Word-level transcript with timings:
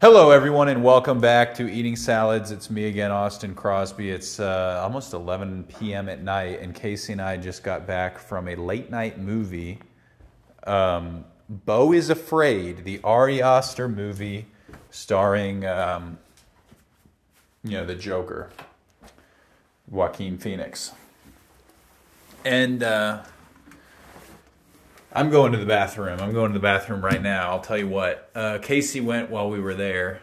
Hello, 0.00 0.30
everyone, 0.30 0.68
and 0.68 0.84
welcome 0.84 1.18
back 1.18 1.56
to 1.56 1.68
Eating 1.68 1.96
Salads. 1.96 2.52
It's 2.52 2.70
me 2.70 2.84
again, 2.84 3.10
Austin 3.10 3.52
Crosby. 3.52 4.10
It's 4.10 4.38
uh, 4.38 4.78
almost 4.80 5.12
11 5.12 5.64
p.m. 5.64 6.08
at 6.08 6.22
night, 6.22 6.60
and 6.60 6.72
Casey 6.72 7.14
and 7.14 7.20
I 7.20 7.36
just 7.36 7.64
got 7.64 7.84
back 7.84 8.16
from 8.16 8.46
a 8.46 8.54
late 8.54 8.92
night 8.92 9.18
movie. 9.18 9.80
Um, 10.68 11.24
Beau 11.48 11.92
is 11.92 12.10
Afraid, 12.10 12.84
the 12.84 13.00
Ari 13.02 13.42
Aster 13.42 13.88
movie 13.88 14.46
starring, 14.90 15.66
um, 15.66 16.16
you 17.64 17.72
know, 17.72 17.84
the 17.84 17.96
Joker, 17.96 18.50
Joaquin 19.90 20.38
Phoenix. 20.38 20.92
And 22.44 22.84
uh, 22.84 23.24
I'm 25.12 25.30
going 25.30 25.52
to 25.52 25.58
the 25.58 25.66
bathroom. 25.66 26.20
I'm 26.20 26.32
going 26.32 26.52
to 26.52 26.58
the 26.58 26.62
bathroom 26.62 27.02
right 27.02 27.22
now. 27.22 27.50
I'll 27.50 27.60
tell 27.60 27.78
you 27.78 27.88
what. 27.88 28.30
Uh, 28.34 28.58
Casey 28.60 29.00
went 29.00 29.30
while 29.30 29.48
we 29.48 29.58
were 29.58 29.74
there, 29.74 30.20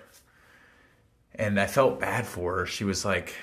and 1.33 1.59
I 1.59 1.65
felt 1.65 1.99
bad 1.99 2.27
for 2.27 2.59
her. 2.59 2.65
She 2.65 2.83
was 2.83 3.03
like 3.03 3.33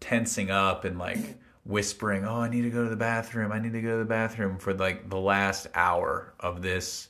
tensing 0.00 0.50
up 0.50 0.84
and 0.84 0.98
like 0.98 1.18
whispering, 1.64 2.26
"Oh, 2.26 2.40
I 2.42 2.50
need 2.50 2.62
to 2.62 2.70
go 2.70 2.84
to 2.84 2.90
the 2.90 2.96
bathroom. 2.96 3.50
I 3.50 3.58
need 3.58 3.72
to 3.72 3.80
go 3.80 3.92
to 3.92 3.98
the 3.98 4.04
bathroom" 4.04 4.58
for 4.58 4.74
like 4.74 5.08
the 5.08 5.18
last 5.18 5.68
hour 5.74 6.34
of 6.38 6.60
this 6.60 7.08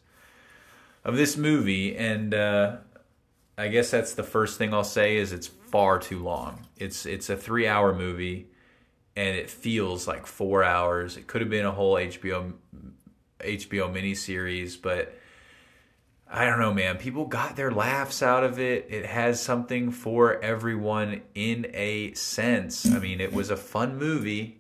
of 1.05 1.16
this 1.16 1.36
movie. 1.36 1.97
And 1.97 2.33
uh, 2.33 2.77
I 3.59 3.69
guess 3.69 3.91
that's 3.91 4.14
the 4.14 4.22
first 4.22 4.56
thing 4.56 4.72
I'll 4.72 4.84
say 4.84 5.16
is 5.16 5.33
it's 5.33 5.48
far 5.48 5.98
too 5.98 6.22
long. 6.22 6.66
It's 6.77 7.06
it's 7.06 7.28
a 7.28 7.36
three 7.36 7.66
hour 7.66 7.92
movie, 7.92 8.47
and 9.16 9.36
it 9.36 9.50
feels 9.50 10.06
like 10.06 10.27
four 10.27 10.62
hours. 10.62 11.16
It 11.16 11.27
could 11.27 11.41
have 11.41 11.50
been 11.50 11.66
a 11.66 11.72
whole 11.72 11.97
HBO 11.97 12.52
HBO 13.45 13.93
miniseries, 13.93 14.80
but 14.80 15.15
I 16.29 16.47
don't 16.47 16.59
know, 16.59 16.75
man. 16.75 16.97
People 16.97 17.27
got 17.27 17.55
their 17.55 17.70
laughs 17.70 18.23
out 18.23 18.43
of 18.43 18.59
it. 18.59 18.87
It 18.91 19.07
has 19.07 19.41
something 19.41 19.91
for 19.91 20.43
everyone 20.43 21.23
in 21.34 21.70
a 21.75 22.12
sense. 22.15 22.91
I 22.91 22.98
mean, 22.98 23.20
it 23.20 23.33
was 23.33 23.51
a 23.51 23.56
fun 23.56 23.98
movie. 23.98 24.59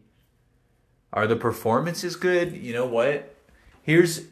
Are 1.12 1.26
the 1.26 1.36
performances 1.36 2.16
good? 2.16 2.52
You 2.52 2.72
know 2.74 2.86
what? 2.86 3.34
Here's 3.82 4.22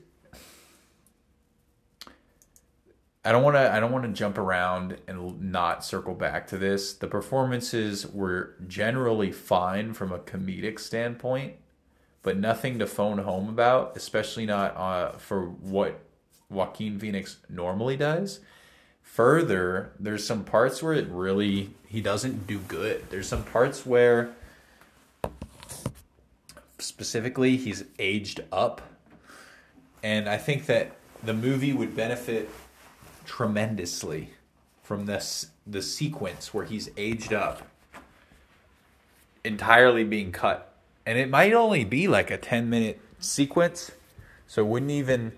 I 3.25 3.31
don't 3.31 3.45
want 3.45 3.55
to 3.55 3.73
I 3.73 3.79
don't 3.79 3.93
want 3.93 4.05
to 4.05 4.13
jump 4.13 4.37
around 4.37 4.99
and 5.07 5.41
not 5.41 5.85
circle 5.85 6.15
back 6.15 6.49
to 6.49 6.59
this. 6.59 6.93
The 6.93 7.07
performances 7.07 8.07
were 8.07 8.57
generally 8.67 9.31
fine 9.31 9.95
from 9.95 10.11
a 10.11 10.19
comedic 10.19 10.81
standpoint 10.81 11.55
but 12.23 12.37
nothing 12.39 12.79
to 12.79 12.87
phone 12.87 13.19
home 13.19 13.49
about, 13.49 13.97
especially 13.97 14.47
not 14.47 14.77
uh, 14.77 15.13
for 15.13 15.47
what 15.47 16.01
Joaquin 16.49 16.99
Phoenix 16.99 17.39
normally 17.49 17.97
does. 17.97 18.41
Further, 19.03 19.93
there's 19.99 20.25
some 20.25 20.45
parts 20.45 20.83
where 20.83 20.93
it 20.93 21.09
really 21.09 21.71
he 21.87 22.01
doesn't 22.01 22.47
do 22.47 22.59
good. 22.61 23.05
There's 23.11 23.29
some 23.29 23.45
parts 23.45 23.85
where 23.85 24.35
specifically 26.79 27.57
he's 27.57 27.85
aged 27.99 28.45
up. 28.51 28.81
And 30.03 30.29
I 30.29 30.37
think 30.37 30.67
that 30.67 30.97
the 31.23 31.35
movie 31.35 31.73
would 31.73 31.95
benefit 31.95 32.49
tremendously 33.25 34.31
from 34.83 35.07
this 35.07 35.49
the 35.67 35.83
sequence 35.83 36.53
where 36.53 36.65
he's 36.65 36.91
aged 36.97 37.33
up 37.33 37.63
entirely 39.45 40.05
being 40.05 40.33
cut 40.33 40.72
and 41.07 41.19
it 41.19 41.29
might 41.29 41.53
only 41.53 41.85
be 41.85 42.09
like 42.09 42.31
a 42.31 42.37
10 42.37 42.69
minute 42.71 43.01
sequence 43.19 43.91
so 44.47 44.65
wouldn't 44.65 44.91
even 44.91 45.33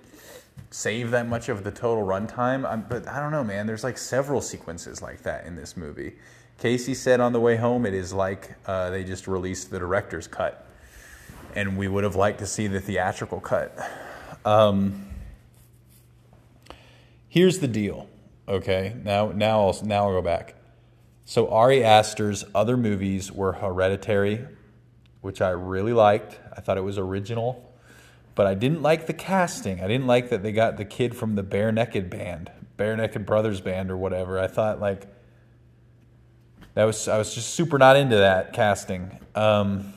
save 0.71 1.13
that 1.13 1.29
much 1.29 1.49
of 1.49 1.63
the 1.63 1.71
total 1.71 2.05
runtime. 2.05 2.69
I'm, 2.69 2.83
but 2.89 3.07
i 3.07 3.21
don't 3.21 3.33
know 3.33 3.45
man 3.45 3.67
there's 3.67 3.85
like 3.85 3.99
several 3.99 4.41
sequences 4.41 5.01
like 5.01 5.23
that 5.23 5.47
in 5.47 5.55
this 5.55 5.77
movie. 5.77 6.15
Casey 6.59 6.95
said 6.95 7.21
on 7.21 7.33
the 7.33 7.41
way 7.41 7.57
home 7.57 7.87
it 7.87 7.95
is 7.95 8.13
like 8.13 8.55
uh, 8.67 8.91
they 8.91 9.05
just 9.05 9.27
released 9.27 9.71
the 9.71 9.79
director's 9.79 10.27
cut 10.27 10.67
and 11.55 11.77
we 11.77 11.89
would 11.89 12.05
have 12.05 12.17
liked 12.17 12.41
to 12.41 12.47
see 12.47 12.67
the 12.67 12.81
theatrical 12.81 13.41
cut. 13.41 13.77
Um, 14.45 15.07
here's 17.29 17.59
the 17.59 17.69
deal 17.69 18.09
okay? 18.49 18.97
Now 19.03 19.33
now 19.33 19.69
I'll, 19.69 19.85
now 19.85 20.09
I'll 20.09 20.13
go 20.13 20.23
back. 20.23 20.55
So 21.25 21.49
ari 21.49 21.83
aster's 21.83 22.45
other 22.55 22.77
movies 22.77 23.33
were 23.33 23.55
hereditary 23.55 24.47
which 25.25 25.41
I 25.41 25.49
really 25.49 25.95
liked. 25.95 26.39
I 26.55 26.61
thought 26.61 26.77
it 26.77 26.85
was 26.85 26.99
original, 26.99 27.73
but 28.35 28.47
I 28.47 28.53
didn't 28.53 28.83
like 28.83 29.07
the 29.07 29.15
casting. 29.15 29.81
I 29.81 29.89
didn't 29.89 30.07
like 30.07 30.29
that 30.29 30.43
they 30.43 30.53
got 30.53 30.77
the 30.77 30.85
kid 30.85 31.17
from 31.17 31.35
the 31.35 31.43
Barenaked 31.43 32.11
Band, 32.11 32.51
Barenaked 32.79 33.25
Brothers 33.25 33.63
Band, 33.63 33.91
or 33.91 33.97
whatever. 33.97 34.39
I 34.39 34.49
thought 34.49 34.81
like 34.81 35.07
that 36.75 36.85
was 36.85 37.09
I 37.09 37.17
was 37.17 37.35
just 37.35 37.55
super 37.55 37.79
not 37.79 37.97
into 37.97 38.17
that 38.17 38.53
casting. 38.53 39.19
Um, 39.35 39.95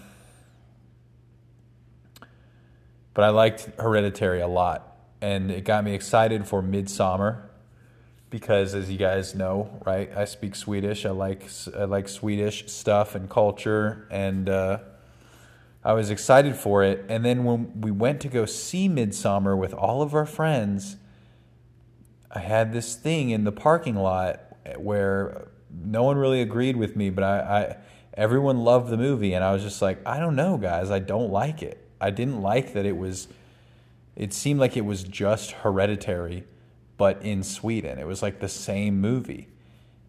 but 3.14 3.26
I 3.26 3.30
liked 3.30 3.68
Hereditary 3.78 4.40
a 4.40 4.48
lot, 4.48 4.96
and 5.20 5.52
it 5.52 5.66
got 5.66 5.84
me 5.84 5.94
excited 5.94 6.48
for 6.48 6.64
Midsommar 6.64 7.42
because, 8.30 8.74
as 8.74 8.90
you 8.90 8.98
guys 8.98 9.36
know, 9.36 9.82
right, 9.86 10.10
I 10.16 10.24
speak 10.24 10.56
Swedish. 10.56 11.06
I 11.06 11.10
like 11.10 11.50
I 11.78 11.84
like 11.84 12.08
Swedish 12.08 12.72
stuff 12.72 13.14
and 13.14 13.30
culture, 13.30 14.08
and 14.10 14.48
uh, 14.48 14.78
I 15.88 15.94
was 15.94 16.10
excited 16.10 16.58
for 16.58 16.84
it. 16.84 17.06
And 17.08 17.24
then 17.24 17.46
when 17.46 17.80
we 17.80 17.92
went 17.92 18.20
to 18.20 18.28
go 18.28 18.46
see 18.46 18.90
Midsommar 18.90 19.58
with 19.58 19.74
all 19.74 20.02
of 20.02 20.14
our 20.14 20.26
friends, 20.26 20.98
I 22.30 22.40
had 22.40 22.74
this 22.74 22.94
thing 22.96 23.30
in 23.30 23.46
the 23.46 23.54
parking 23.54 23.96
lot 23.96 24.42
where 24.76 25.48
no 25.72 26.04
one 26.04 26.18
really 26.18 26.42
agreed 26.42 26.76
with 26.76 26.98
me, 26.98 27.10
but 27.10 27.24
I, 27.24 27.40
I 27.40 27.78
everyone 28.16 28.66
loved 28.66 28.90
the 28.90 28.98
movie, 28.98 29.34
and 29.34 29.46
I 29.46 29.54
was 29.54 29.64
just 29.64 29.82
like, 29.82 30.06
I 30.06 30.20
don't 30.20 30.36
know, 30.36 30.58
guys, 30.58 30.92
I 30.92 31.00
don't 31.00 31.32
like 31.32 31.64
it. 31.64 31.88
I 32.02 32.10
didn't 32.10 32.42
like 32.42 32.74
that 32.74 32.86
it 32.86 32.98
was. 32.98 33.30
It 34.18 34.34
seemed 34.34 34.60
like 34.60 34.76
it 34.76 34.84
was 34.84 35.04
just 35.04 35.52
Hereditary, 35.52 36.44
but 36.98 37.22
in 37.22 37.44
Sweden. 37.44 37.98
It 37.98 38.08
was 38.08 38.22
like 38.22 38.42
the 38.42 38.50
same 38.50 39.00
movie, 39.00 39.48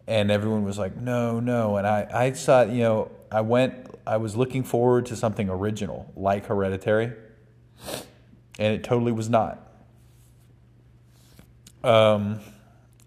and 0.07 0.29
everyone 0.29 0.65
was 0.65 0.77
like, 0.77 0.97
no, 0.97 1.39
no, 1.39 1.77
and 1.77 1.87
I, 1.87 2.05
I 2.13 2.31
saw, 2.33 2.63
you 2.63 2.81
know, 2.83 3.11
I 3.31 3.39
went 3.39 3.88
I 4.09 4.17
was 4.17 4.35
looking 4.35 4.63
forward 4.63 5.05
to 5.05 5.15
something 5.15 5.51
original 5.51 6.11
like 6.15 6.47
Hereditary, 6.47 7.13
and 8.57 8.73
it 8.73 8.83
totally 8.83 9.11
was 9.11 9.29
not. 9.29 9.71
Um, 11.83 12.39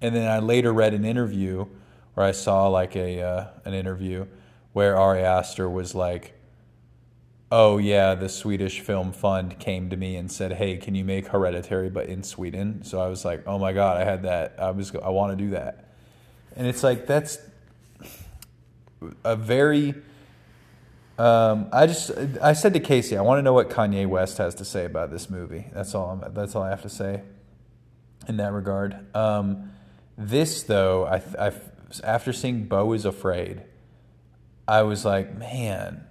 and 0.01 0.15
then 0.15 0.31
I 0.31 0.39
later 0.39 0.73
read 0.73 0.95
an 0.95 1.05
interview, 1.05 1.67
where 2.15 2.25
I 2.25 2.31
saw 2.31 2.69
like 2.69 2.95
a 2.95 3.21
uh, 3.21 3.47
an 3.65 3.75
interview 3.75 4.27
where 4.75 4.97
Ari 4.97 5.23
Aster 5.23 5.69
was 5.69 5.93
like, 5.93 6.39
"Oh 7.51 7.79
yeah, 7.79 8.15
the 8.15 8.29
Swedish 8.29 8.79
Film 8.79 9.11
Fund 9.11 9.59
came 9.59 9.91
to 9.91 9.97
me 9.97 10.15
and 10.15 10.31
said, 10.31 10.53
"Hey, 10.53 10.77
can 10.77 10.95
you 10.95 11.05
make 11.05 11.27
Hereditary 11.27 11.91
but 11.91 12.07
in 12.07 12.23
Sweden?" 12.23 12.85
So 12.85 13.01
I 13.01 13.09
was 13.09 13.25
like, 13.25 13.43
"Oh 13.45 13.59
my 13.59 13.73
god, 13.73 14.01
I 14.01 14.05
had 14.05 14.23
that. 14.23 14.55
I 14.57 14.71
was 14.71 14.95
I 14.95 15.09
want 15.09 15.37
to 15.37 15.45
do 15.45 15.51
that." 15.51 15.89
And 16.55 16.65
it's 16.69 16.85
like 16.85 17.09
that's 17.09 17.39
a 19.25 19.35
very 19.35 19.97
um, 21.19 21.69
I 21.73 21.87
just 21.87 22.11
I 22.41 22.55
said 22.55 22.73
to 22.75 22.81
Casey, 22.81 23.17
I 23.17 23.23
want 23.23 23.39
to 23.39 23.43
know 23.43 23.53
what 23.53 23.69
Kanye 23.69 24.07
West 24.07 24.39
has 24.39 24.55
to 24.57 24.65
say 24.65 24.85
about 24.85 25.11
this 25.11 25.29
movie. 25.29 25.67
That's 25.73 25.95
all. 25.95 26.11
I'm, 26.11 26.33
that's 26.35 26.55
all 26.55 26.63
I 26.63 26.71
have 26.71 26.83
to 26.83 26.89
say 26.89 27.23
in 28.29 28.39
that 28.39 28.53
regard. 28.53 29.15
Um, 29.15 29.73
this 30.17 30.63
though, 30.63 31.07
I, 31.07 31.23
I 31.39 31.53
after 32.03 32.33
seeing 32.33 32.65
Beau 32.65 32.93
is 32.93 33.05
Afraid, 33.05 33.63
I 34.67 34.83
was 34.83 35.05
like, 35.05 35.37
man, 35.37 36.07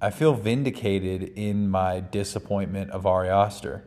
I 0.00 0.10
feel 0.10 0.34
vindicated 0.34 1.32
in 1.36 1.68
my 1.68 2.00
disappointment 2.00 2.90
of 2.90 3.06
Ari 3.06 3.28
Aster, 3.28 3.84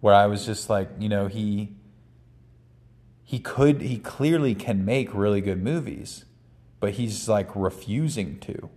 where 0.00 0.14
I 0.14 0.26
was 0.26 0.46
just 0.46 0.68
like, 0.68 0.88
you 0.98 1.08
know, 1.08 1.28
he 1.28 1.76
he 3.22 3.38
could 3.38 3.82
he 3.82 3.98
clearly 3.98 4.54
can 4.54 4.84
make 4.84 5.14
really 5.14 5.40
good 5.40 5.62
movies, 5.62 6.24
but 6.80 6.94
he's 6.94 7.28
like 7.28 7.54
refusing 7.54 8.40
to 8.40 8.70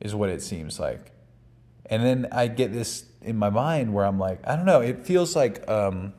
is 0.00 0.14
what 0.14 0.28
it 0.28 0.42
seems 0.42 0.78
like. 0.78 1.12
And 1.86 2.02
then 2.02 2.28
I 2.32 2.48
get 2.48 2.72
this 2.72 3.04
in 3.22 3.36
my 3.36 3.50
mind 3.50 3.92
where 3.94 4.04
I'm 4.04 4.18
like, 4.18 4.40
I 4.46 4.56
don't 4.56 4.66
know, 4.66 4.80
it 4.80 5.04
feels 5.04 5.36
like 5.36 5.68
um, 5.68 6.12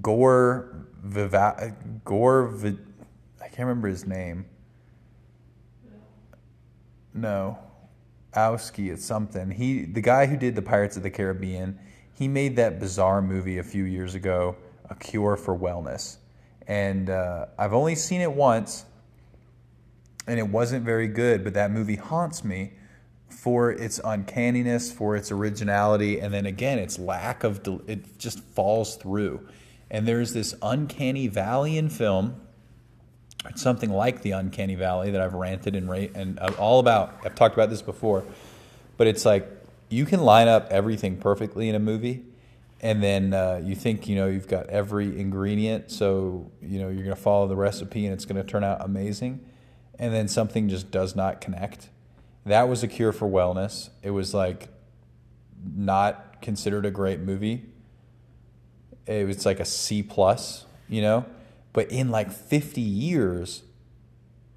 Gore 0.00 0.86
Viva 1.02 1.74
Gore 2.04 2.46
Vi- 2.48 2.78
I 3.40 3.48
can't 3.48 3.68
remember 3.68 3.88
his 3.88 4.06
name. 4.06 4.46
No. 7.14 7.58
Owski, 8.34 8.90
it's 8.90 9.04
something. 9.04 9.50
He 9.50 9.84
the 9.84 10.00
guy 10.00 10.26
who 10.26 10.36
did 10.36 10.54
the 10.54 10.62
Pirates 10.62 10.96
of 10.96 11.02
the 11.02 11.10
Caribbean, 11.10 11.78
he 12.14 12.28
made 12.28 12.56
that 12.56 12.80
bizarre 12.80 13.20
movie 13.20 13.58
a 13.58 13.62
few 13.62 13.84
years 13.84 14.14
ago, 14.14 14.56
A 14.88 14.94
Cure 14.94 15.36
for 15.36 15.56
Wellness. 15.58 16.16
And 16.66 17.10
uh, 17.10 17.46
I've 17.58 17.74
only 17.74 17.94
seen 17.94 18.20
it 18.20 18.32
once, 18.32 18.86
and 20.26 20.38
it 20.38 20.48
wasn't 20.48 20.84
very 20.84 21.08
good, 21.08 21.44
but 21.44 21.54
that 21.54 21.70
movie 21.70 21.96
haunts 21.96 22.44
me 22.44 22.72
for 23.28 23.70
its 23.72 24.00
uncanniness, 24.04 24.92
for 24.92 25.16
its 25.16 25.32
originality, 25.32 26.20
and 26.20 26.32
then 26.32 26.46
again, 26.46 26.78
its 26.78 26.98
lack 26.98 27.44
of 27.44 27.60
it 27.88 28.18
just 28.18 28.40
falls 28.40 28.96
through. 28.96 29.46
And 29.90 30.06
there's 30.06 30.32
this 30.32 30.54
uncanny 30.62 31.28
valley 31.28 31.76
in 31.76 31.88
film 31.90 32.40
It's 33.48 33.60
something 33.62 33.90
like 33.90 34.22
the 34.22 34.32
Uncanny 34.32 34.76
Valley 34.76 35.10
that 35.10 35.20
I've 35.20 35.34
ranted 35.34 35.74
and 35.74 35.88
ra- 35.88 36.06
and 36.14 36.38
uh, 36.38 36.52
all 36.58 36.78
about. 36.78 37.18
I've 37.24 37.34
talked 37.34 37.54
about 37.54 37.70
this 37.70 37.82
before, 37.82 38.24
but 38.96 39.06
it's 39.08 39.24
like 39.24 39.48
you 39.88 40.04
can 40.06 40.20
line 40.20 40.48
up 40.48 40.68
everything 40.70 41.16
perfectly 41.16 41.68
in 41.68 41.74
a 41.74 41.80
movie, 41.80 42.24
and 42.80 43.02
then 43.02 43.34
uh, 43.34 43.60
you 43.62 43.74
think 43.74 44.08
you 44.08 44.14
know 44.14 44.28
you've 44.28 44.48
got 44.48 44.66
every 44.68 45.18
ingredient, 45.18 45.90
so 45.90 46.50
you 46.62 46.78
know 46.78 46.88
you're 46.88 47.04
going 47.04 47.16
to 47.16 47.22
follow 47.22 47.48
the 47.48 47.56
recipe 47.56 48.06
and 48.06 48.14
it's 48.14 48.24
going 48.24 48.40
to 48.40 48.48
turn 48.48 48.62
out 48.62 48.84
amazing, 48.84 49.40
and 50.02 50.12
then 50.12 50.26
something 50.26 50.68
just 50.68 50.90
does 50.90 51.14
not 51.14 51.40
connect. 51.40 51.88
That 52.44 52.68
was 52.68 52.82
a 52.82 52.88
cure 52.88 53.12
for 53.12 53.28
wellness. 53.28 53.90
It 54.02 54.10
was 54.10 54.34
like 54.34 54.66
not 55.64 56.42
considered 56.42 56.84
a 56.84 56.90
great 56.90 57.20
movie. 57.20 57.66
It 59.06 59.28
was 59.28 59.46
like 59.46 59.60
a 59.60 59.64
C 59.64 60.02
plus, 60.02 60.66
you 60.88 61.02
know. 61.02 61.24
But 61.72 61.92
in 61.92 62.10
like 62.10 62.32
50 62.32 62.80
years, 62.80 63.62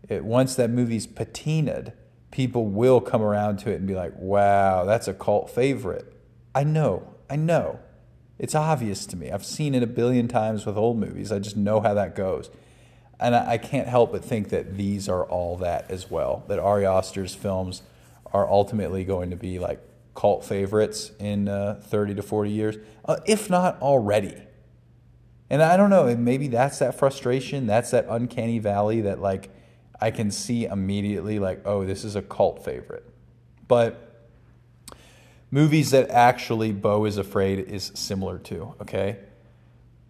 it, 0.10 0.26
once 0.26 0.56
that 0.56 0.72
movie's 0.72 1.06
patinaed, 1.06 1.94
people 2.32 2.66
will 2.66 3.00
come 3.00 3.22
around 3.22 3.58
to 3.58 3.72
it 3.72 3.76
and 3.76 3.88
be 3.88 3.94
like, 3.94 4.14
"Wow, 4.18 4.84
that's 4.84 5.08
a 5.08 5.14
cult 5.14 5.52
favorite." 5.52 6.12
I 6.56 6.64
know, 6.64 7.14
I 7.30 7.36
know. 7.36 7.82
It's 8.40 8.56
obvious 8.56 9.06
to 9.06 9.16
me. 9.16 9.30
I've 9.30 9.46
seen 9.46 9.76
it 9.76 9.84
a 9.84 9.88
billion 9.88 10.28
times 10.28 10.66
with 10.66 10.76
old 10.76 10.98
movies. 10.98 11.32
I 11.32 11.38
just 11.38 11.56
know 11.56 11.82
how 11.82 11.94
that 11.94 12.16
goes. 12.16 12.50
And 13.20 13.36
I, 13.36 13.58
can't 13.58 13.88
help 13.88 14.12
but 14.12 14.26
think 14.26 14.50
that 14.50 14.76
these 14.76 15.08
are 15.08 15.24
all 15.24 15.58
that 15.58 15.90
as 15.90 16.12
well. 16.12 16.44
That 16.48 16.60
Ari 16.60 16.86
Aster's 16.86 17.34
films 17.34 17.82
are 18.34 18.50
ultimately 18.50 19.06
going 19.06 19.30
to 19.30 19.38
be 19.38 19.58
like 19.58 19.80
cult 20.16 20.44
favorites 20.44 21.12
in 21.20 21.48
uh, 21.48 21.82
30 21.82 22.16
to 22.16 22.22
40 22.22 22.52
years, 22.52 22.76
uh, 23.06 23.18
if 23.26 23.50
not 23.50 23.82
already. 23.82 24.36
And 25.50 25.62
I 25.62 25.78
don't 25.78 25.90
know, 25.90 26.14
maybe 26.16 26.48
that's 26.48 26.80
that 26.80 26.98
frustration, 26.98 27.68
that's 27.68 27.92
that 27.92 28.06
uncanny 28.10 28.60
valley 28.60 29.02
that 29.02 29.22
like 29.22 29.50
I 30.02 30.12
can 30.12 30.32
see 30.32 30.66
immediately 30.66 31.40
like, 31.40 31.62
oh, 31.66 31.86
this 31.86 32.04
is 32.04 32.16
a 32.16 32.22
cult 32.22 32.66
favorite. 32.66 33.06
But 33.68 34.28
movies 35.52 35.92
that 35.92 36.10
actually 36.10 36.72
Beau 36.72 37.06
is 37.06 37.18
Afraid 37.18 37.60
is 37.60 37.92
similar 37.94 38.40
to, 38.40 38.76
okay? 38.82 39.20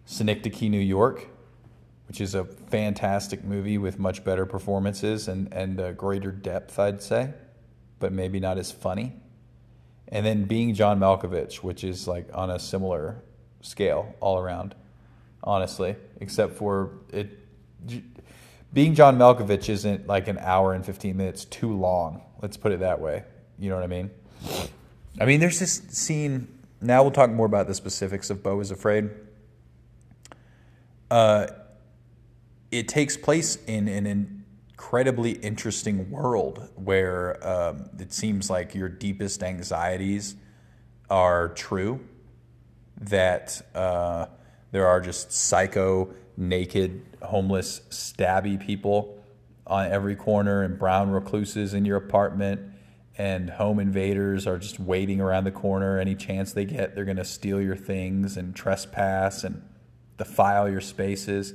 Synecdoche, 0.06 0.62
New 0.62 0.80
York, 0.80 1.28
which 2.08 2.20
is 2.20 2.34
a 2.34 2.44
fantastic 2.44 3.44
movie 3.44 3.78
with 3.78 3.98
much 3.98 4.24
better 4.24 4.46
performances 4.46 5.28
and, 5.28 5.52
and 5.52 5.80
uh, 5.80 5.92
greater 5.92 6.30
depth, 6.30 6.78
I'd 6.78 7.02
say, 7.02 7.32
but 7.98 8.12
maybe 8.12 8.38
not 8.38 8.58
as 8.58 8.70
funny. 8.70 9.14
And 10.08 10.24
then 10.24 10.44
Being 10.44 10.74
John 10.74 11.00
Malkovich, 11.00 11.56
which 11.56 11.82
is 11.82 12.06
like 12.06 12.28
on 12.32 12.50
a 12.50 12.58
similar 12.58 13.22
scale 13.60 14.14
all 14.20 14.38
around, 14.38 14.74
honestly, 15.42 15.96
except 16.20 16.54
for 16.54 16.92
it. 17.12 17.38
Being 18.72 18.94
John 18.94 19.18
Malkovich 19.18 19.68
isn't 19.68 20.06
like 20.06 20.28
an 20.28 20.38
hour 20.38 20.74
and 20.74 20.84
15 20.84 21.16
minutes 21.16 21.44
too 21.44 21.72
long. 21.72 22.22
Let's 22.42 22.56
put 22.56 22.72
it 22.72 22.80
that 22.80 23.00
way. 23.00 23.24
You 23.58 23.70
know 23.70 23.76
what 23.76 23.84
I 23.84 23.88
mean? 23.88 24.10
I 25.20 25.24
mean, 25.24 25.40
there's 25.40 25.58
this 25.58 25.82
scene. 25.88 26.48
Now 26.80 27.02
we'll 27.02 27.12
talk 27.12 27.30
more 27.30 27.46
about 27.46 27.66
the 27.66 27.74
specifics 27.74 28.28
of 28.28 28.42
Beau 28.42 28.60
is 28.60 28.70
Afraid. 28.70 29.10
Uh, 31.10 31.46
it 32.70 32.88
takes 32.88 33.16
place 33.16 33.56
in 33.66 33.88
an 33.88 34.06
incredibly 34.06 35.32
interesting 35.32 36.10
world 36.10 36.68
where 36.74 37.46
um, 37.46 37.88
it 37.98 38.12
seems 38.12 38.50
like 38.50 38.74
your 38.74 38.88
deepest 38.88 39.42
anxieties 39.42 40.36
are 41.08 41.48
true. 41.50 42.00
That 42.98 43.60
uh, 43.74 44.26
there 44.72 44.86
are 44.86 45.00
just 45.00 45.32
psycho, 45.32 46.14
naked, 46.36 47.02
homeless, 47.22 47.80
stabby 47.90 48.58
people 48.58 49.22
on 49.66 49.90
every 49.90 50.16
corner, 50.16 50.62
and 50.62 50.78
brown 50.78 51.10
recluses 51.10 51.74
in 51.74 51.84
your 51.84 51.96
apartment 51.96 52.60
and 53.18 53.48
home 53.48 53.78
invaders 53.80 54.46
are 54.46 54.58
just 54.58 54.78
waiting 54.78 55.20
around 55.20 55.44
the 55.44 55.50
corner. 55.50 55.98
Any 55.98 56.14
chance 56.14 56.52
they 56.52 56.64
get, 56.64 56.94
they're 56.94 57.04
going 57.04 57.16
to 57.16 57.24
steal 57.24 57.60
your 57.60 57.76
things 57.76 58.36
and 58.36 58.54
trespass 58.54 59.42
and 59.42 59.62
defile 60.18 60.68
your 60.68 60.82
spaces. 60.82 61.54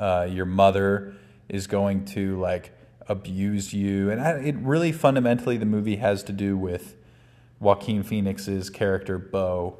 Uh, 0.00 0.26
your 0.28 0.46
mother 0.46 1.14
is 1.48 1.66
going 1.66 2.04
to 2.06 2.40
like 2.40 2.72
abuse 3.06 3.72
you, 3.72 4.10
and 4.10 4.20
I, 4.20 4.32
it 4.38 4.56
really 4.56 4.90
fundamentally 4.90 5.56
the 5.56 5.66
movie 5.66 5.96
has 5.96 6.22
to 6.24 6.32
do 6.32 6.56
with 6.56 6.96
Joaquin 7.60 8.02
Phoenix's 8.02 8.70
character 8.70 9.18
Beau 9.18 9.78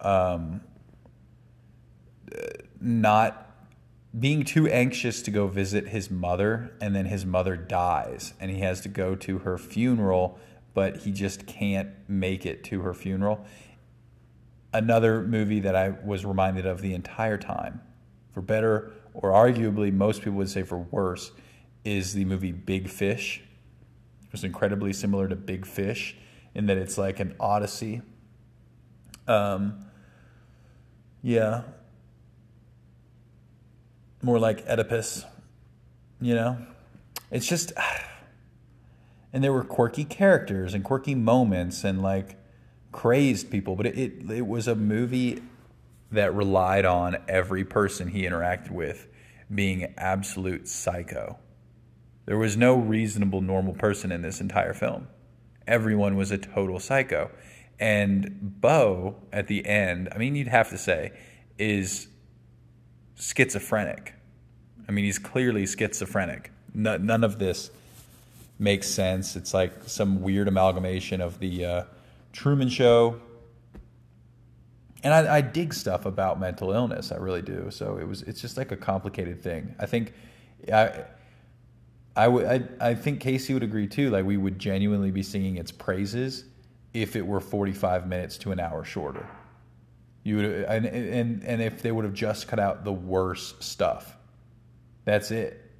um, 0.00 0.60
not 2.80 3.46
being 4.18 4.44
too 4.44 4.66
anxious 4.66 5.22
to 5.22 5.30
go 5.30 5.46
visit 5.46 5.88
his 5.88 6.10
mother, 6.10 6.72
and 6.80 6.94
then 6.94 7.06
his 7.06 7.24
mother 7.24 7.56
dies, 7.56 8.34
and 8.40 8.50
he 8.50 8.58
has 8.58 8.80
to 8.82 8.88
go 8.88 9.14
to 9.14 9.38
her 9.38 9.56
funeral 9.56 10.38
but 10.74 10.98
he 10.98 11.10
just 11.10 11.46
can't 11.46 11.90
make 12.08 12.46
it 12.46 12.64
to 12.64 12.80
her 12.82 12.94
funeral. 12.94 13.44
Another 14.72 15.22
movie 15.22 15.60
that 15.60 15.74
I 15.74 15.90
was 15.90 16.24
reminded 16.24 16.66
of 16.66 16.80
the 16.80 16.94
entire 16.94 17.38
time, 17.38 17.80
for 18.32 18.40
better 18.40 18.92
or 19.14 19.30
arguably 19.30 19.92
most 19.92 20.20
people 20.20 20.34
would 20.34 20.50
say 20.50 20.62
for 20.62 20.78
worse, 20.78 21.32
is 21.84 22.14
the 22.14 22.24
movie 22.24 22.52
Big 22.52 22.88
Fish. 22.88 23.42
It 24.24 24.32
was 24.32 24.44
incredibly 24.44 24.92
similar 24.92 25.28
to 25.28 25.36
Big 25.36 25.66
Fish 25.66 26.16
in 26.54 26.66
that 26.66 26.76
it's 26.76 26.98
like 26.98 27.20
an 27.20 27.34
odyssey. 27.40 28.02
Um, 29.26 29.86
yeah. 31.22 31.62
More 34.22 34.38
like 34.38 34.64
Oedipus, 34.68 35.24
you 36.20 36.34
know? 36.34 36.58
It's 37.30 37.46
just 37.46 37.72
and 39.32 39.44
there 39.44 39.52
were 39.52 39.64
quirky 39.64 40.04
characters 40.04 40.74
and 40.74 40.84
quirky 40.84 41.14
moments 41.14 41.84
and 41.84 42.02
like 42.02 42.36
crazed 42.92 43.50
people 43.50 43.76
but 43.76 43.86
it, 43.86 43.96
it, 43.96 44.30
it 44.30 44.46
was 44.46 44.66
a 44.66 44.74
movie 44.74 45.40
that 46.12 46.34
relied 46.34 46.84
on 46.84 47.16
every 47.28 47.64
person 47.64 48.08
he 48.08 48.22
interacted 48.22 48.70
with 48.70 49.06
being 49.52 49.94
absolute 49.96 50.68
psycho 50.68 51.38
there 52.26 52.38
was 52.38 52.56
no 52.56 52.74
reasonable 52.76 53.40
normal 53.40 53.74
person 53.74 54.12
in 54.12 54.22
this 54.22 54.40
entire 54.40 54.74
film 54.74 55.08
everyone 55.66 56.16
was 56.16 56.30
a 56.30 56.38
total 56.38 56.78
psycho 56.78 57.30
and 57.78 58.60
Beau 58.60 59.16
at 59.32 59.46
the 59.48 59.64
end 59.66 60.08
i 60.14 60.18
mean 60.18 60.34
you'd 60.34 60.48
have 60.48 60.70
to 60.70 60.78
say 60.78 61.12
is 61.58 62.06
schizophrenic 63.16 64.14
i 64.88 64.92
mean 64.92 65.04
he's 65.04 65.18
clearly 65.18 65.66
schizophrenic 65.66 66.52
none 66.74 67.24
of 67.24 67.38
this 67.38 67.70
makes 68.60 68.86
sense. 68.86 69.34
It's 69.34 69.54
like 69.54 69.72
some 69.86 70.20
weird 70.20 70.46
amalgamation 70.46 71.20
of 71.20 71.40
the 71.40 71.64
uh, 71.64 71.84
Truman 72.32 72.68
Show. 72.68 73.20
And 75.02 75.14
I, 75.14 75.36
I, 75.36 75.40
dig 75.40 75.72
stuff 75.72 76.04
about 76.04 76.38
mental 76.38 76.72
illness. 76.72 77.10
I 77.10 77.16
really 77.16 77.42
do. 77.42 77.70
So 77.70 77.96
it 77.96 78.06
was. 78.06 78.22
It's 78.22 78.40
just 78.40 78.56
like 78.56 78.70
a 78.70 78.76
complicated 78.76 79.42
thing. 79.42 79.74
I 79.78 79.86
think. 79.86 80.12
I. 80.72 81.04
I, 82.16 82.28
would, 82.28 82.44
I, 82.44 82.88
I 82.90 82.94
think 82.94 83.20
Casey 83.20 83.54
would 83.54 83.62
agree 83.62 83.86
too. 83.86 84.10
Like 84.10 84.24
we 84.24 84.36
would 84.36 84.58
genuinely 84.58 85.10
be 85.10 85.22
singing 85.22 85.56
its 85.56 85.70
praises 85.70 86.44
if 86.92 87.14
it 87.14 87.24
were 87.24 87.40
45 87.40 88.08
minutes 88.08 88.36
to 88.38 88.52
an 88.52 88.58
hour 88.58 88.84
shorter. 88.84 89.26
You 90.24 90.36
would, 90.36 90.44
and, 90.44 90.86
and, 90.86 91.44
and 91.44 91.62
if 91.62 91.82
they 91.82 91.92
would 91.92 92.04
have 92.04 92.12
just 92.12 92.48
cut 92.48 92.58
out 92.58 92.84
the 92.84 92.92
worst 92.92 93.62
stuff. 93.62 94.16
That's 95.04 95.30
it. 95.30 95.70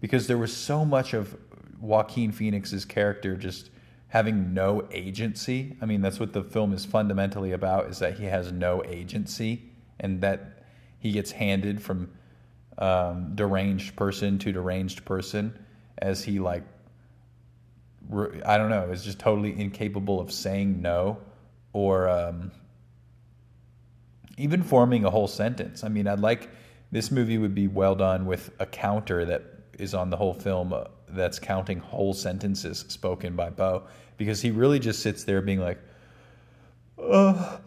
Because 0.00 0.26
there 0.26 0.38
was 0.38 0.54
so 0.54 0.84
much 0.84 1.14
of 1.14 1.36
Joaquin 1.80 2.32
Phoenix's 2.32 2.84
character 2.84 3.36
just 3.36 3.70
having 4.12 4.52
no 4.52 4.86
agency. 4.90 5.74
I 5.80 5.86
mean, 5.86 6.02
that's 6.02 6.20
what 6.20 6.34
the 6.34 6.44
film 6.44 6.74
is 6.74 6.84
fundamentally 6.84 7.52
about: 7.52 7.88
is 7.88 7.98
that 8.00 8.18
he 8.18 8.26
has 8.26 8.52
no 8.52 8.84
agency, 8.84 9.62
and 9.98 10.20
that 10.20 10.64
he 10.98 11.12
gets 11.12 11.32
handed 11.32 11.82
from 11.82 12.10
um, 12.76 13.34
deranged 13.34 13.96
person 13.96 14.38
to 14.40 14.52
deranged 14.52 15.06
person 15.06 15.58
as 15.96 16.22
he 16.22 16.38
like. 16.38 16.62
I 18.44 18.58
don't 18.58 18.68
know. 18.68 18.90
Is 18.90 19.02
just 19.02 19.18
totally 19.18 19.58
incapable 19.58 20.20
of 20.20 20.30
saying 20.30 20.82
no, 20.82 21.16
or 21.72 22.06
um, 22.10 22.52
even 24.36 24.62
forming 24.62 25.06
a 25.06 25.10
whole 25.10 25.28
sentence. 25.28 25.84
I 25.84 25.88
mean, 25.88 26.06
I'd 26.06 26.20
like 26.20 26.50
this 26.90 27.10
movie 27.10 27.38
would 27.38 27.54
be 27.54 27.66
well 27.66 27.94
done 27.94 28.26
with 28.26 28.50
a 28.58 28.66
counter 28.66 29.24
that 29.24 29.42
is 29.78 29.94
on 29.94 30.10
the 30.10 30.18
whole 30.18 30.34
film. 30.34 30.74
That's 31.12 31.38
counting 31.38 31.78
whole 31.78 32.14
sentences 32.14 32.84
spoken 32.88 33.36
by 33.36 33.50
Beau 33.50 33.84
because 34.16 34.40
he 34.40 34.50
really 34.50 34.78
just 34.78 35.00
sits 35.00 35.24
there 35.24 35.42
being 35.42 35.60
like, 35.60 35.78
uh, 36.98 37.58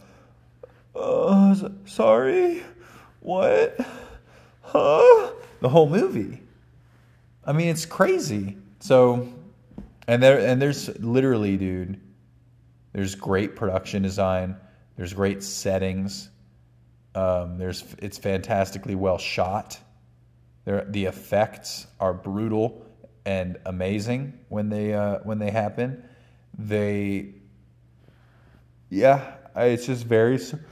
uh, 0.96 1.70
sorry, 1.86 2.64
what, 3.20 3.78
huh? 4.62 5.32
The 5.62 5.70
whole 5.70 5.90
movie. 5.90 6.42
I 7.44 7.54
mean, 7.54 7.68
it's 7.68 7.86
crazy. 7.86 8.58
So, 8.80 9.28
and 10.08 10.22
there 10.22 10.40
and 10.40 10.62
there's 10.62 10.88
literally, 11.00 11.58
dude. 11.58 12.00
There's 12.94 13.16
great 13.16 13.56
production 13.56 14.02
design. 14.02 14.56
There's 14.96 15.14
great 15.14 15.44
settings. 15.44 16.30
Um, 17.14 17.58
there's 17.58 17.84
it's 18.00 18.18
fantastically 18.18 18.96
well 18.96 19.18
shot. 19.18 19.78
They're, 20.64 20.86
the 20.86 21.06
effects 21.06 21.88
are 22.00 22.14
brutal 22.14 22.85
and 23.26 23.58
amazing 23.66 24.40
when 24.50 24.70
they 24.70 24.94
uh, 24.94 25.20
when 25.24 25.40
they 25.40 25.52
happen. 25.52 26.04
They, 26.58 27.34
yeah, 28.90 29.36
it's 29.56 29.88
just 29.88 30.06
very 30.06 30.38
sur- 30.38 30.64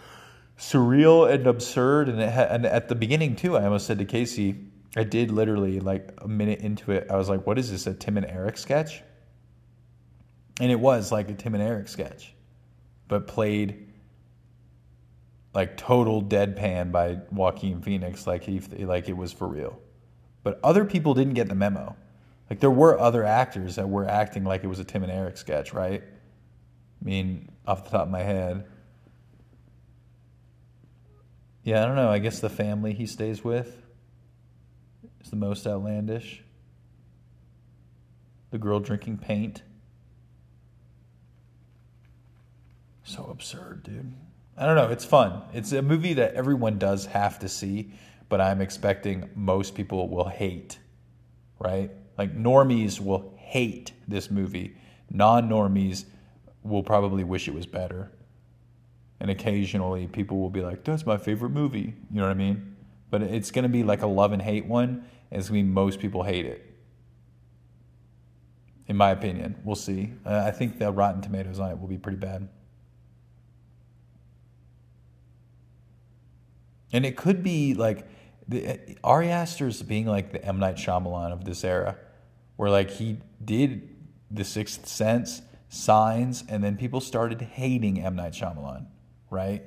surreal 0.57 1.29
and 1.29 1.45
absurd. 1.47 2.09
And, 2.09 2.21
ha- 2.21 2.47
and 2.49 2.65
at 2.65 2.87
the 2.87 2.95
beginning 2.95 3.35
too, 3.35 3.57
I 3.57 3.65
almost 3.65 3.87
said 3.87 3.97
to 3.99 4.05
Casey, 4.05 4.55
I 4.95 5.03
did 5.03 5.31
literally 5.31 5.79
like 5.79 6.13
a 6.19 6.27
minute 6.27 6.59
into 6.59 6.91
it. 6.91 7.07
I 7.09 7.17
was 7.17 7.27
like, 7.27 7.45
"What 7.45 7.57
is 7.57 7.71
this? 7.71 7.87
A 7.87 7.93
Tim 7.93 8.17
and 8.17 8.25
Eric 8.25 8.57
sketch?" 8.57 9.01
And 10.59 10.71
it 10.71 10.79
was 10.79 11.11
like 11.11 11.29
a 11.29 11.33
Tim 11.33 11.55
and 11.55 11.63
Eric 11.63 11.87
sketch, 11.87 12.33
but 13.07 13.25
played 13.27 13.89
like 15.53 15.77
total 15.77 16.21
deadpan 16.21 16.91
by 16.91 17.19
Joaquin 17.31 17.81
Phoenix, 17.81 18.27
like 18.27 18.43
he 18.43 18.59
like 18.59 19.09
it 19.09 19.17
was 19.17 19.33
for 19.33 19.47
real. 19.47 19.79
But 20.43 20.59
other 20.63 20.85
people 20.85 21.13
didn't 21.13 21.33
get 21.33 21.47
the 21.47 21.55
memo. 21.55 21.95
Like 22.53 22.59
there 22.59 22.69
were 22.69 22.99
other 22.99 23.23
actors 23.23 23.77
that 23.77 23.89
were 23.89 24.07
acting 24.07 24.43
like 24.43 24.63
it 24.63 24.67
was 24.67 24.77
a 24.77 24.83
Tim 24.83 25.01
and 25.01 25.11
Eric 25.11 25.37
sketch, 25.37 25.73
right? 25.73 26.03
I 26.03 27.03
mean, 27.03 27.49
off 27.65 27.85
the 27.85 27.89
top 27.89 28.03
of 28.03 28.11
my 28.11 28.21
head. 28.21 28.65
Yeah, 31.63 31.81
I 31.81 31.87
don't 31.87 31.95
know. 31.95 32.11
I 32.11 32.19
guess 32.19 32.41
the 32.41 32.51
family 32.51 32.93
he 32.93 33.07
stays 33.07 33.43
with 33.43 33.81
is 35.19 35.31
the 35.31 35.35
most 35.35 35.65
outlandish. 35.65 36.43
The 38.51 38.59
girl 38.59 38.79
drinking 38.79 39.17
paint. 39.17 39.63
So 43.03 43.25
absurd, 43.31 43.81
dude. 43.81 44.13
I 44.55 44.67
don't 44.67 44.75
know. 44.75 44.89
It's 44.89 45.05
fun. 45.05 45.41
It's 45.55 45.71
a 45.71 45.81
movie 45.81 46.13
that 46.13 46.35
everyone 46.35 46.77
does 46.77 47.07
have 47.07 47.39
to 47.39 47.49
see, 47.49 47.93
but 48.29 48.39
I'm 48.39 48.61
expecting 48.61 49.31
most 49.33 49.73
people 49.73 50.07
will 50.07 50.29
hate, 50.29 50.77
right? 51.57 51.89
Like 52.17 52.35
normies 52.35 52.99
will 52.99 53.33
hate 53.37 53.93
this 54.07 54.29
movie. 54.29 54.75
Non 55.09 55.49
normies 55.49 56.05
will 56.63 56.83
probably 56.83 57.23
wish 57.23 57.47
it 57.47 57.53
was 57.53 57.65
better. 57.65 58.11
And 59.19 59.29
occasionally 59.31 60.07
people 60.07 60.39
will 60.39 60.49
be 60.49 60.61
like, 60.61 60.83
that's 60.83 61.05
my 61.05 61.17
favorite 61.17 61.51
movie. 61.51 61.93
You 62.11 62.17
know 62.17 62.23
what 62.23 62.31
I 62.31 62.35
mean? 62.35 62.75
But 63.09 63.21
it's 63.21 63.51
going 63.51 63.63
to 63.63 63.69
be 63.69 63.83
like 63.83 64.01
a 64.01 64.07
love 64.07 64.33
and 64.33 64.41
hate 64.41 64.65
one. 64.65 65.05
And 65.31 65.39
it's 65.39 65.49
going 65.49 65.63
to 65.63 65.67
be 65.67 65.73
most 65.73 65.99
people 65.99 66.23
hate 66.23 66.45
it. 66.45 66.69
In 68.87 68.97
my 68.97 69.11
opinion. 69.11 69.55
We'll 69.63 69.75
see. 69.75 70.13
Uh, 70.25 70.43
I 70.45 70.51
think 70.51 70.77
the 70.77 70.91
Rotten 70.91 71.21
Tomatoes 71.21 71.59
on 71.59 71.71
it 71.71 71.79
will 71.79 71.87
be 71.87 71.97
pretty 71.97 72.17
bad. 72.17 72.49
And 76.91 77.05
it 77.05 77.15
could 77.15 77.43
be 77.43 77.73
like 77.73 78.07
the, 78.47 78.67
uh, 78.67 78.77
Ari 79.03 79.29
Aster's 79.29 79.81
being 79.81 80.05
like 80.05 80.31
the 80.31 80.43
M 80.43 80.59
Night 80.59 80.75
Shyamalan 80.75 81.31
of 81.31 81.45
this 81.45 81.63
era, 81.63 81.97
where 82.55 82.69
like 82.69 82.91
he 82.91 83.17
did 83.43 83.89
The 84.31 84.43
Sixth 84.43 84.87
Sense, 84.87 85.41
Signs, 85.69 86.43
and 86.47 86.63
then 86.63 86.77
people 86.77 87.01
started 87.01 87.41
hating 87.41 88.01
M 88.01 88.15
Night 88.15 88.33
Shyamalan, 88.33 88.87
right? 89.29 89.63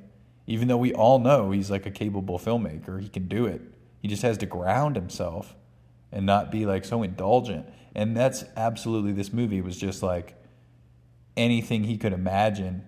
Even 0.47 0.68
though 0.68 0.76
we 0.76 0.92
all 0.92 1.18
know 1.18 1.50
he's 1.50 1.71
like 1.71 1.87
a 1.87 1.90
capable 1.90 2.38
filmmaker, 2.38 3.00
he 3.00 3.09
can 3.09 3.26
do 3.26 3.47
it. 3.47 3.62
He 4.00 4.09
just 4.09 4.23
has 4.23 4.38
to 4.38 4.47
ground 4.47 4.95
himself 4.95 5.56
and 6.12 6.25
not 6.25 6.52
be 6.52 6.66
like 6.66 6.85
so 6.85 7.02
indulgent. 7.02 7.66
And 7.95 8.16
that's 8.16 8.45
absolutely 8.56 9.12
this 9.12 9.33
movie 9.33 9.61
was 9.61 9.76
just 9.76 10.02
like 10.02 10.35
anything 11.37 11.85
he 11.85 11.97
could 11.97 12.12
imagine 12.12 12.85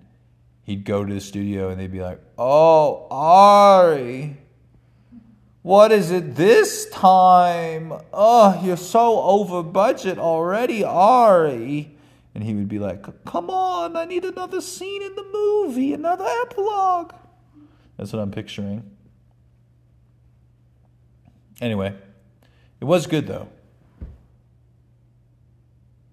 he'd 0.62 0.84
go 0.84 1.04
to 1.04 1.12
the 1.12 1.20
studio 1.20 1.70
and 1.70 1.80
they'd 1.80 1.90
be 1.90 2.02
like, 2.02 2.20
"Oh, 2.36 3.08
Ari, 3.10 4.36
what 5.68 5.92
is 5.92 6.10
it 6.10 6.34
this 6.34 6.88
time? 6.88 7.92
Oh, 8.10 8.58
you're 8.64 8.78
so 8.78 9.20
over 9.20 9.62
budget 9.62 10.18
already, 10.18 10.82
Ari." 10.82 11.94
And 12.34 12.42
he 12.42 12.54
would 12.54 12.68
be 12.68 12.78
like, 12.78 13.04
"Come 13.26 13.50
on, 13.50 13.94
I 13.94 14.06
need 14.06 14.24
another 14.24 14.62
scene 14.62 15.02
in 15.02 15.14
the 15.14 15.24
movie, 15.30 15.92
another 15.92 16.24
epilogue." 16.46 17.12
That's 17.98 18.14
what 18.14 18.22
I'm 18.22 18.30
picturing. 18.30 18.82
Anyway, 21.60 21.94
it 22.80 22.86
was 22.86 23.06
good 23.06 23.26
though. 23.26 23.48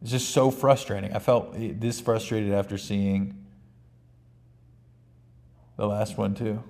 It's 0.01 0.11
just 0.11 0.31
so 0.31 0.51
frustrating. 0.51 1.13
I 1.13 1.19
felt 1.19 1.53
this 1.53 2.01
frustrated 2.01 2.51
after 2.51 2.77
seeing 2.77 3.45
the 5.77 5.87
last 5.87 6.17
one 6.17 6.35
too. 6.35 6.61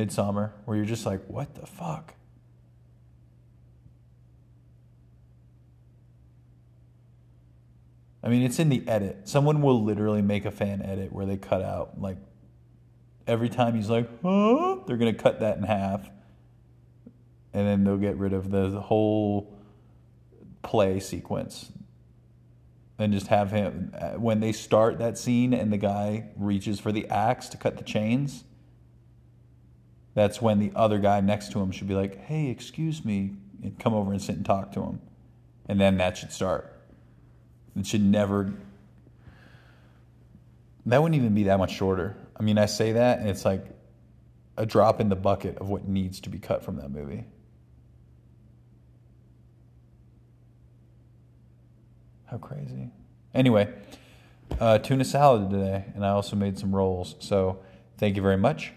Midsommar, 0.00 0.52
where 0.64 0.76
you're 0.76 0.86
just 0.86 1.04
like, 1.04 1.24
what 1.26 1.54
the 1.54 1.66
fuck? 1.66 2.14
I 8.22 8.28
mean, 8.28 8.42
it's 8.42 8.58
in 8.58 8.68
the 8.68 8.86
edit. 8.86 9.28
Someone 9.28 9.62
will 9.62 9.82
literally 9.82 10.22
make 10.22 10.44
a 10.44 10.50
fan 10.50 10.82
edit 10.82 11.12
where 11.12 11.24
they 11.24 11.36
cut 11.36 11.62
out 11.62 12.00
like 12.00 12.18
every 13.26 13.48
time 13.48 13.74
he's 13.74 13.88
like, 13.88 14.08
huh? 14.22 14.76
They're 14.86 14.98
gonna 14.98 15.14
cut 15.14 15.40
that 15.40 15.56
in 15.56 15.62
half, 15.62 16.08
and 17.52 17.66
then 17.66 17.84
they'll 17.84 17.96
get 17.96 18.16
rid 18.16 18.32
of 18.32 18.50
the, 18.50 18.68
the 18.68 18.80
whole 18.80 19.56
play 20.62 21.00
sequence 21.00 21.72
and 22.98 23.14
just 23.14 23.28
have 23.28 23.50
him 23.50 23.94
uh, 23.98 24.10
when 24.10 24.40
they 24.40 24.52
start 24.52 24.98
that 24.98 25.16
scene 25.16 25.54
and 25.54 25.72
the 25.72 25.78
guy 25.78 26.28
reaches 26.36 26.78
for 26.78 26.92
the 26.92 27.08
axe 27.08 27.48
to 27.48 27.56
cut 27.56 27.78
the 27.78 27.84
chains 27.84 28.44
that's 30.14 30.42
when 30.42 30.58
the 30.58 30.72
other 30.74 30.98
guy 30.98 31.20
next 31.20 31.52
to 31.52 31.60
him 31.60 31.70
should 31.70 31.88
be 31.88 31.94
like 31.94 32.16
hey 32.26 32.48
excuse 32.48 33.04
me 33.04 33.32
and 33.62 33.78
come 33.78 33.94
over 33.94 34.12
and 34.12 34.20
sit 34.20 34.36
and 34.36 34.44
talk 34.44 34.72
to 34.72 34.80
him 34.80 35.00
and 35.68 35.80
then 35.80 35.98
that 35.98 36.16
should 36.16 36.32
start 36.32 36.72
it 37.76 37.86
should 37.86 38.02
never 38.02 38.52
that 40.86 41.02
wouldn't 41.02 41.20
even 41.20 41.34
be 41.34 41.44
that 41.44 41.58
much 41.58 41.72
shorter 41.72 42.16
i 42.38 42.42
mean 42.42 42.58
i 42.58 42.66
say 42.66 42.92
that 42.92 43.18
and 43.20 43.28
it's 43.28 43.44
like 43.44 43.64
a 44.56 44.66
drop 44.66 45.00
in 45.00 45.08
the 45.08 45.16
bucket 45.16 45.56
of 45.58 45.68
what 45.68 45.86
needs 45.86 46.20
to 46.20 46.28
be 46.28 46.38
cut 46.38 46.64
from 46.64 46.76
that 46.76 46.90
movie 46.90 47.24
How 52.30 52.38
crazy. 52.38 52.90
Anyway, 53.34 53.74
uh, 54.60 54.78
tuna 54.78 55.04
salad 55.04 55.50
today, 55.50 55.84
and 55.96 56.06
I 56.06 56.10
also 56.10 56.36
made 56.36 56.60
some 56.60 56.72
rolls. 56.72 57.16
So 57.18 57.58
thank 57.98 58.14
you 58.14 58.22
very 58.22 58.36
much. 58.36 58.72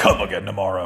Come 0.00 0.22
again 0.22 0.46
tomorrow. 0.46 0.78